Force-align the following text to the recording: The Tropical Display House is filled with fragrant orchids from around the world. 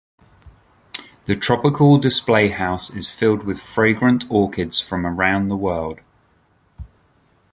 The 1.25 1.35
Tropical 1.35 1.99
Display 1.99 2.47
House 2.49 2.89
is 2.89 3.11
filled 3.11 3.43
with 3.43 3.61
fragrant 3.61 4.25
orchids 4.31 4.79
from 4.81 5.05
around 5.05 5.49
the 5.49 5.55
world. 5.55 5.99